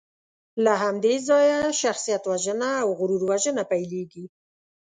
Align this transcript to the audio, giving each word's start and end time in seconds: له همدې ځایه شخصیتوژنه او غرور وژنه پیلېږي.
له 0.63 0.73
همدې 0.83 1.15
ځایه 1.29 1.59
شخصیتوژنه 1.81 2.69
او 2.83 2.89
غرور 2.99 3.21
وژنه 3.31 3.63
پیلېږي. 3.71 4.25